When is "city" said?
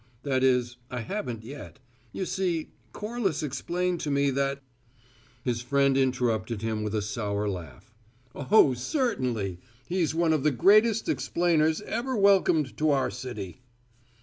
13.11-13.61